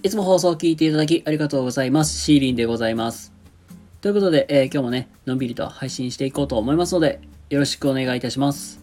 [0.00, 2.20] いつも放送を聞いていただきありがとうございます。
[2.20, 3.32] シーリンでございます。
[4.00, 7.20] ということで、えー今日もね、のんびりと配信していこうと思いますので、
[7.50, 8.80] よろしくお願いいたします。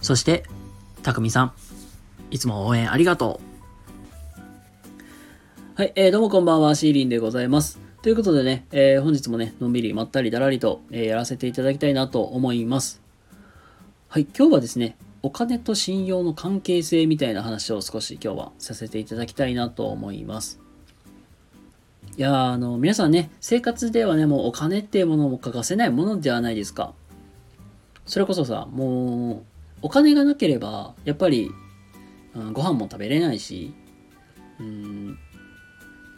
[0.00, 0.44] そして、
[1.02, 1.52] たくみさん、
[2.30, 3.38] いつも応援ありがと
[5.76, 5.80] う。
[5.82, 7.78] はい、えーどうもこんばんは、シーリンでございます。
[8.00, 13.02] ということでね、えー本日もね、のんびりまったりだらりと、えーやらせていただきたいなと思います。
[14.08, 20.60] はい、今日はですね、お金と信用の関係性みたいな話を少し今日はさせていただきたいなと思います。
[22.18, 26.92] いやあの、皆さんね、生活ではね、もうお金っていうものも欠かせないものではないですか。
[28.04, 29.42] それこそさ、もう、
[29.80, 31.50] お金がなければ、やっぱり、
[32.34, 33.72] うんご飯も食べれないし、
[34.60, 35.18] うん、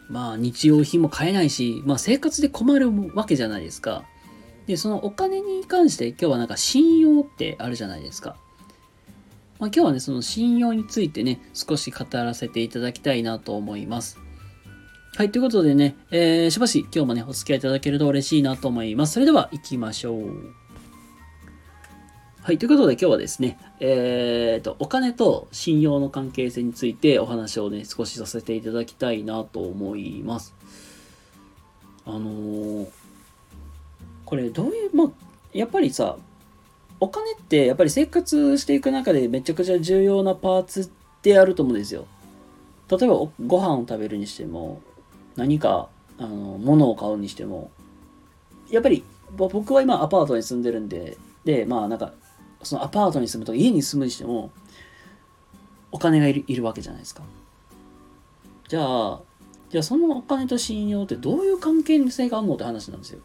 [0.09, 4.03] まあ日用品も買えないし、まあ生活で困るわけじゃないですか。
[4.65, 8.35] で、そのお金に関して今日はなんか信用ってあるじゃないですか。
[9.59, 14.19] まあ、今日はね、その信用についてね、少し語らせていただきたいなと思います。
[15.15, 19.13] はい、ということでね、えー、しばし今日もね、お付き合いいただけると嬉しいなと思います。
[19.13, 20.53] それでは行きましょう。
[22.41, 30.55] はい、ということで今日はですね、えーと、お金と信用の関係性についてお話をね、少しさせていただきたいなと思います。
[32.05, 32.87] あのー
[34.27, 35.07] これどういう、まあ、
[35.53, 36.17] やっぱりさ、
[36.99, 42.05] お金ってやっぱり生活していく中でめちゃくちゃ重要なパーツであると思うんですよ。
[42.89, 44.81] 例えばご飯を食べるにしても
[45.35, 47.69] 何かあの物を買うにしても
[48.69, 49.03] やっぱり
[49.35, 52.13] 僕は今アパートに住んでるんででまあなんか
[52.63, 54.51] そのアパートに住むとか家に住むにしても
[55.91, 57.23] お金がいるいるわけじゃないですか。
[58.67, 59.21] じゃあ
[59.69, 63.19] じゃあそのお金と信用ってどういう関係性があるのって話なんですよ。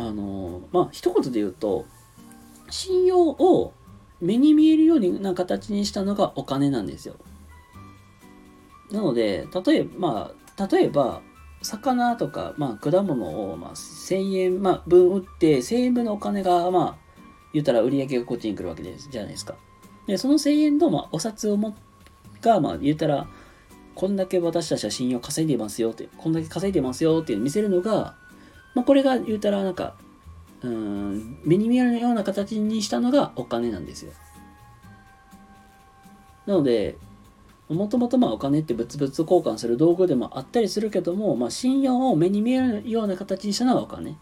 [0.00, 1.84] あのまあ一言で言うと
[2.70, 3.74] 信用を
[4.22, 7.16] 目に見えるような形にしたのがお金なんですよ。
[8.90, 11.20] なので例えば、まあ、例えば
[11.62, 17.10] 魚とか、まあ、果物を、まあ、1000円、まあ、分売って1000円分のお金がまあ
[17.52, 19.54] 言ったら売り上げがこっちに来るわけですじゃないですか。
[20.06, 21.76] でその1000円の、まあ、お札をも
[22.40, 23.28] が、まあ、言ったら
[23.94, 28.14] こんだけ私たちは信用稼いでますよってこんだけ稼いでますよっていう見せるのが
[28.74, 29.94] まあ、これが言うたらなんか
[30.62, 34.12] うん目に見えるような形にしたのがお金なんですよ。
[36.46, 36.96] なので
[37.68, 44.18] もともとまあお金って物々交換する道具でもあったりするけども、まあ、信用を目に見えるような形にしたのがお金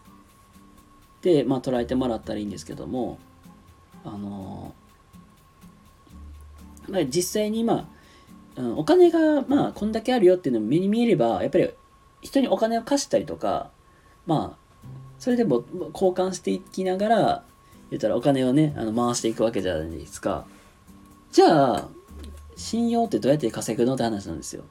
[1.21, 3.17] で、まあ、捉えてもらったらいいんですけども
[4.05, 4.73] あの
[6.87, 7.87] まあ、実際にま
[8.57, 11.69] あ、うん、お金がまあこんだけあるよっていうのを目に見えればやっぱり
[12.21, 13.71] 人にお金を貸したりとか
[14.29, 14.57] まあ
[15.17, 17.43] それでも交換していきながら
[17.89, 20.45] 言ったらお金をねあの回していくわけじゃないですか。
[21.31, 21.87] じゃあ
[22.55, 24.63] 信用ってどうやって稼ぐのって話なんですよ。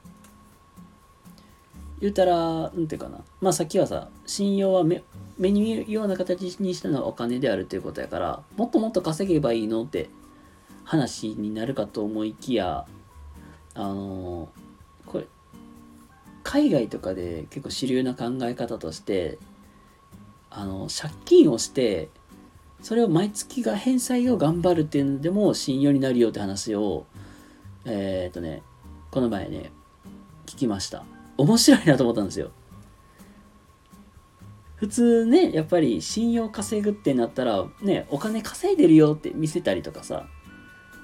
[1.99, 3.19] 言ったらなんていうかな。
[3.41, 5.03] まあさっきはさ信用は目
[5.37, 10.09] 目に見えるような形にしたのはお金であるということやからもっともっと稼げばいいのって
[10.85, 12.85] 話になるかと思いきや
[13.73, 14.49] あの
[15.05, 15.27] これ
[16.43, 19.37] 海外とかで結構主流な考え方として
[20.51, 22.09] あの借金をして
[22.81, 27.05] それを毎月が返済を頑張るっていうのでも信用になるよって話を
[27.85, 28.63] えーっとね
[29.11, 29.71] この前ね
[30.45, 31.03] 聞きました。
[31.37, 32.51] 面白いなと思ったんですよ。
[34.75, 40.27] 普通ねやっぱり信用稼ぐってなったらねお金稼いでるよって見せたりとかさ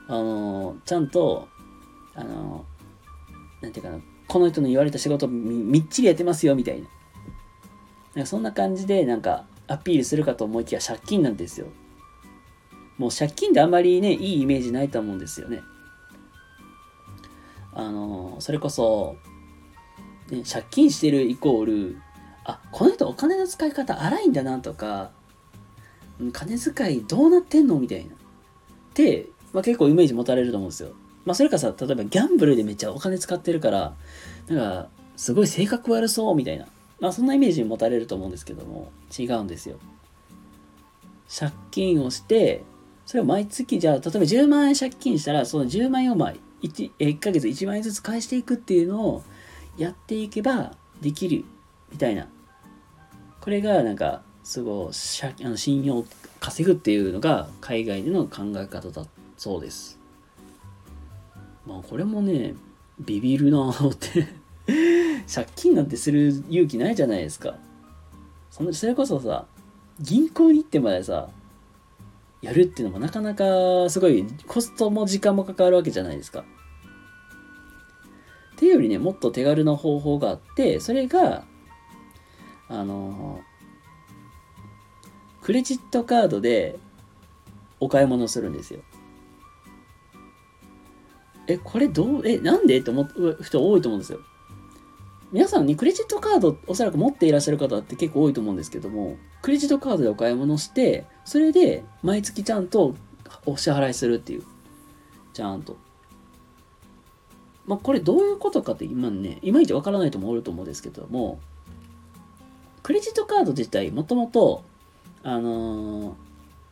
[0.08, 1.50] あのちゃんと
[2.16, 2.66] あの
[3.62, 6.88] なんていうかなこの人の言われた仕事みっちりやってますよみたいな。
[8.16, 11.68] なんかそんな感じでなんかアピールするかと思いきや借金なんですよ。
[12.98, 15.62] もう借金であんまりねいいイメージないと思うんですよね。
[17.74, 19.18] あのそれこそ、
[20.30, 21.98] ね、借金してるイコール
[22.46, 25.12] あこの人お金の使い方荒いんだなとか
[26.32, 27.78] 金遣いどうなってんの？
[27.80, 28.06] みたいな。
[28.06, 28.08] っ
[28.94, 30.94] て、まあ、結構イメージ持たれると思うんですよ。
[31.26, 33.94] まあそれかさ例えばギャンブルでめっちゃお金使ってるから
[34.48, 34.88] なんか
[35.18, 36.68] すごい性格悪そうみたいな。
[37.00, 39.78] まあそんなイメージ持たれると思うんですけども違うんですよ。
[41.28, 42.64] 借金をして
[43.06, 49.24] それを毎月じゃあ例えば10万円借金したらその10万円をまあ 1, 1ヶ月1万円ずつ返していくっていうのを
[49.78, 51.46] やっていけばできる
[51.92, 52.28] みたいな。
[53.42, 56.04] これがなんかすごい借あの信用
[56.40, 59.06] 稼ぐっていうのが海外での考え方だ
[59.38, 60.00] そうです。
[61.68, 62.56] まあこれもね
[63.00, 65.05] ビビるなぁって。
[65.34, 67.56] 借金なんてする勇気ないじゃないですか
[68.52, 69.46] そのそれこそさ
[70.00, 71.30] 銀行に行ってまでさ
[72.42, 76.44] やるっていうのもなかなかすごいコストも時間もかかるわけじゃないですか
[78.56, 81.44] っていうよりね、もっと手軽な方法があって、それが、
[82.70, 83.42] あの、
[85.42, 86.80] クレジットカードで
[87.82, 88.80] お買い物するんですよ。
[91.48, 92.80] え、これどう、え、なんで？
[92.80, 94.20] って思う人多いと思うんですよ。
[95.32, 102.96] 皆さんにクレジットカードおそらく持っていらっしゃる方って結構多いと思うんですけども、クレジットカードでお買い物して、それで毎月ちゃんと
[103.46, 104.44] お支払いするっていう。
[105.34, 105.78] ちゃんと。
[107.66, 111.40] まあ、これどういうことかって今ね、いまいちわからない人もおると思うんですけども、
[112.84, 114.64] クレジットカード自体もともと、
[115.24, 116.16] あの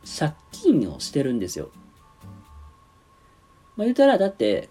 [0.04, 1.70] ー、借金をしてるんですよ。
[3.76, 4.70] まあ、言うたら、だって、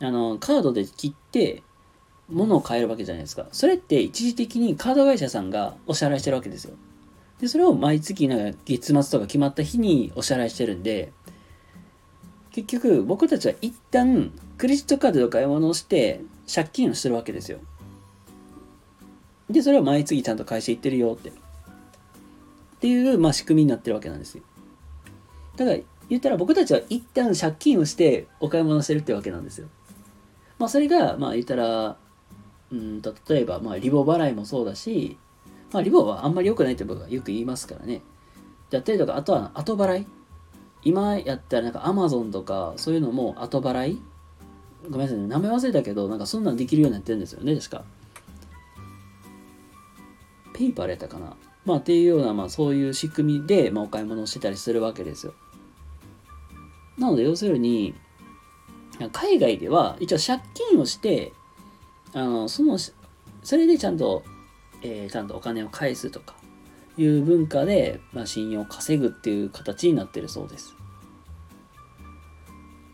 [0.00, 1.62] あのー、カードで切って、
[2.30, 3.46] 物を買えるわけじゃないですか。
[3.52, 6.74] それって一時的にカード会社さんがお支払いしてるわけですよ。
[7.40, 11.12] で、それを毎月なんか月末とか決まった日にお支払いしてるんで、
[12.52, 16.20] 結局僕たちは一旦クレジットカードで買い物をして
[16.52, 17.58] 借金をしてるわけですよ。
[19.48, 21.30] で、それを毎月ちゃんと返していってるよって。
[21.30, 21.32] っ
[22.80, 24.42] ていう、まあ、仕組みになってるわけなんですよ。
[25.56, 25.76] ただ
[26.08, 29.68] 言ったら僕たちは一旦借金をしてお買い物してるってわけなんですよ。
[30.58, 31.96] まあそれが、まあ言ったら、
[32.72, 35.18] うんと、例えば、まあリボ払いもそうだし、
[35.72, 38.02] まあリボはあんまり良くないって僕はよく言いますからね。
[38.70, 40.06] だったりとか、あとは後払い。
[40.82, 44.02] 今やったらなんか Amazon とかそういうのも後払い
[44.88, 47.84] ごめんなさいね、名前忘れたけど、なんかそんなんできるようになってるんですよね、確か。
[50.54, 51.36] ペイパーやったかな。
[51.64, 55.34] まあっていうような、まあそういう仕組みで、まあ、お買い物をしてたりするわけですよ。
[56.98, 57.94] なので要するに、
[59.12, 61.32] 海外では一応借金をして、
[62.12, 64.22] あの、その、それでちゃんと、
[64.82, 66.34] えー、ちゃんとお金を返すとか
[66.96, 70.74] いう文化で、まあ、信用を稼ぐっていう形になってるそうです。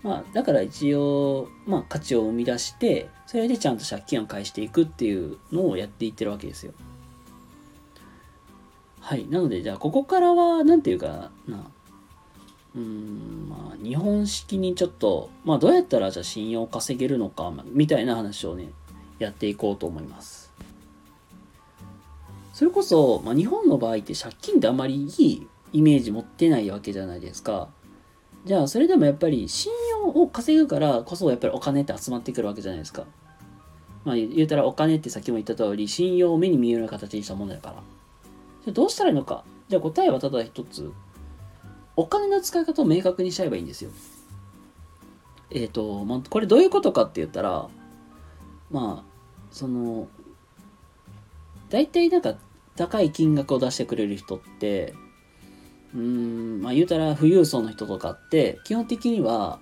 [0.03, 6.73] まあ、だから一応、まあ、価値を生み出して、それでちゃんと借金を返していくっていうのをやっていってるわけですよ。
[9.01, 9.27] はい。
[9.29, 11.71] なので、じゃあ、ここからは、なんていうかな、
[12.77, 18.69] うん、まあ、日本式にちょっと、まあ、どうやったら、じゃあ、信用を稼げるのか、みたいな話をね、
[19.19, 20.53] やっていこうと思います。
[22.53, 27.69] それこそ、まあ、日本の場合って借金ってあまりいいイメージ持ってないわけじゃないですか。
[28.47, 33.05] じゃあ、それでもやっぱり信用を稼ぐからこそ、やっぱりお金って集まってくるわけじゃないですか。
[34.05, 37.83] まあ、言うたらお金ってさっきも言った通り、信用を目に見えるような形にしたものだから。
[38.65, 39.45] じゃどうしたらいいのか。
[39.69, 40.93] じゃあ答えはただ一つ。
[41.97, 43.91] お金の使い方を明確にしちゃえばいいんですよ。
[45.51, 47.69] えっ、ー、と、まあ、これどういうことかって言ったら、
[48.71, 49.17] まあ、
[49.51, 50.09] その、
[51.71, 52.37] 大体なんか
[52.77, 54.95] 高い金額を出してくれる人って、
[55.95, 59.59] うん、まあ言うたら富裕層の人とかって、基本的には、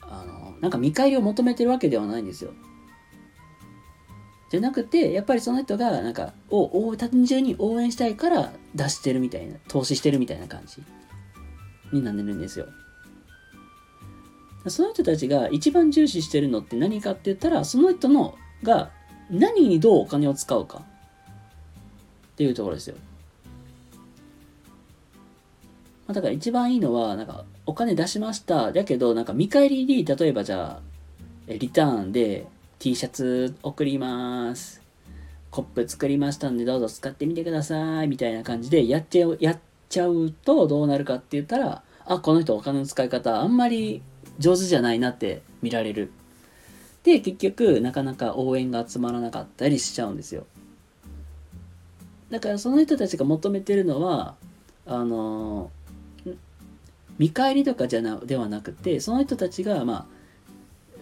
[0.00, 2.52] あの、なんか見返りを求めてるわけではないんですよ。
[4.50, 10.82] じゃなくて、やっぱりその人が、なんか、を、単純に応援したいから出してるみたいな、投資してるみたいな感じ
[11.92, 12.66] になってるんですよ。
[14.68, 18.90] その人たちが一番重視してるのって何かって言ったら、その人のが
[19.30, 22.96] 何にどうお金を使うかっていうところですよ。
[26.06, 28.72] まあ、だから一番いいのは、なんかお金出しました。
[28.72, 30.80] だけど、なんか見返りに、例えばじゃ
[31.48, 32.46] あ、リターンで
[32.78, 34.82] T シャツ送ります。
[35.50, 38.08] コップ作りましたんでどうぞ使ってみてください。
[38.08, 39.58] みたいな感じでやっちゃう、やっ
[39.88, 44.02] ちゃうとどうなるかって言ったら、あ、この人お金の使い方あんまり
[44.40, 46.10] 上手じゃないなって見られる。
[47.04, 50.46] で、結局、なかなか応援が集まらなかったりしちゃうんですよ。
[52.30, 54.34] だからその人たちが求めてるのは、
[54.86, 55.70] あの、
[57.18, 60.08] 見返りとかじゃなではなくて、その人たちが、ま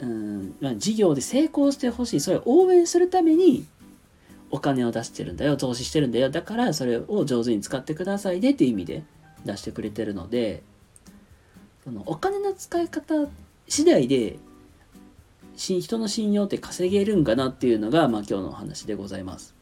[0.01, 3.67] あ、うんまあ、事業で成功してほしい、それを応援するために
[4.51, 9.03] お金を出してるんだよ、投資してるんだよ、だからそれを上手に使ってくださいねっていう意味で
[9.45, 10.63] 出してくれてるので、
[11.89, 13.15] そのお金の使い方
[13.67, 14.39] 次第で
[15.57, 19.55] 人の信用って稼げるんかなっていうのが、まあ、今日のお話でございます。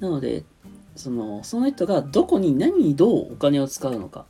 [0.00, 0.42] なので、
[0.96, 4.24] その、その人がどこに何にどうお金を使うのか、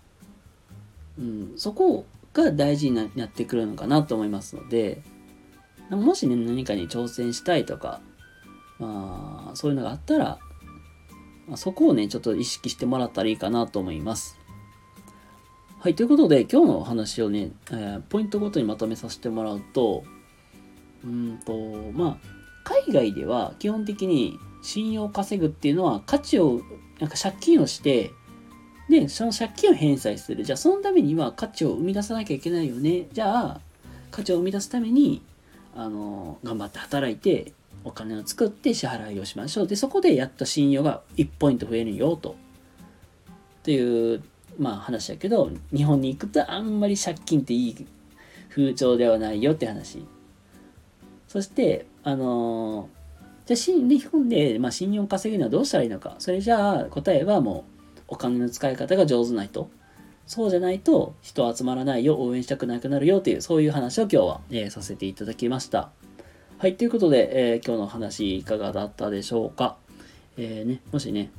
[1.18, 5.02] うん、そこが大事になってくるのかなと思いますので、
[5.88, 8.00] もしね、何かに挑戦したいとか、
[8.80, 10.38] まあ、そういうのがあったら、
[11.46, 14.43] まあ、そこをね、ちょっと意識してもらったらいいかなと思います。
[15.84, 20.02] はい、ということで、今日のお話をね、えー、ポイントごとにまとめさせてもらうと、
[21.04, 21.52] うんと、
[21.92, 22.28] まあ、
[22.64, 26.62] 海外では基本的に信用を稼ぐっていうのは価値を、
[27.00, 28.12] なんか借金をして、
[28.88, 30.42] で、その借金を返済する。
[30.42, 33.06] じゃあ、そのためには価値を生み出さなきゃいけないよね。
[33.12, 33.60] じゃあ、
[34.10, 35.20] 価値を生み出すために、
[35.76, 37.52] あの頑張って働いて
[37.84, 42.36] お金を作って支払いをしましょうでそこでやっと信用が1ポイント増えるよと
[43.58, 44.22] っていう
[44.58, 47.87] まあ話だけど日本に行くとあんまり借金っていい
[48.50, 50.04] 風潮ではないよって話。
[51.28, 52.88] そしてあの
[53.46, 56.16] じゃあ日本で、まあ、信用を稼ぐにはどうしたらいいのか。
[56.18, 57.64] それじゃあ答えはも
[57.99, 59.68] うお金の使い方が上手な人
[60.26, 62.16] そうじゃないと人集まらないよ。
[62.18, 65.90] 応援したくなくなるよっていうそういう話を今日は、えー、させていただきました。
[66.58, 69.76] はい、ということで、えー、今日の話いかがだったでしょうか。
[70.38, 71.30] えー、ね、もしね、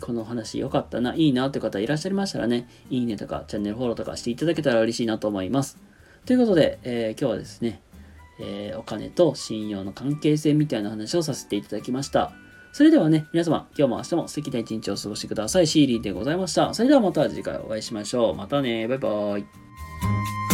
[0.00, 5.78] この話良かったな、いいなという方いらっしゃいましたらね、いいねとかチャンネルフォローとかしていただけたら嬉しいなと思います。
[6.24, 7.80] ということで、えー、今日はですね、
[8.40, 12.32] えー、お金と信用の関係性みたいな話をさせていただきました。
[12.72, 15.66] それではね、皆様、今日も明日も素敵な一日を過ごしてください。
[15.66, 16.74] シーリーでございました。
[16.74, 18.34] それではまた次回お会いしましょう。
[18.34, 20.45] またね、バイバーイ。